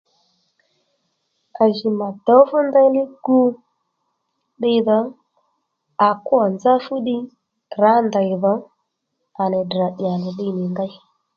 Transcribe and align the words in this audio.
À 1.61 1.63
jì 1.75 1.87
mà 1.99 2.07
dǒw 2.25 2.41
fú 2.49 2.57
ndeyli 2.67 3.01
gu 3.23 3.39
ddiydhò 4.59 4.99
à 6.07 6.09
kwô 6.25 6.39
nzá 6.53 6.73
fúddiy 6.85 7.21
rǎ 7.81 7.91
ndèy 8.07 8.29
dhò 8.41 8.53
à 9.41 9.43
nì 9.51 9.59
Ddrà 9.65 9.87
dyà 9.97 10.13
nì 10.21 10.29
ddiy 10.33 10.51
nì 10.57 10.65
ndèy 10.73 10.91